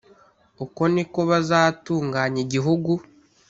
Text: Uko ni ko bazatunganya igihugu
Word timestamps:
Uko 0.63 0.81
ni 0.93 1.03
ko 1.11 1.19
bazatunganya 1.29 2.39
igihugu 2.45 2.91